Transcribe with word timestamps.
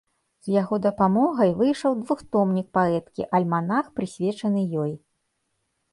З 0.45 0.53
яго 0.61 0.75
дапамогай 0.85 1.51
выйшаў 1.59 1.99
двухтомнік 2.01 2.71
паэткі, 2.79 3.27
альманах, 3.41 3.85
прысвечаны 4.01 4.61
ёй. 4.87 4.91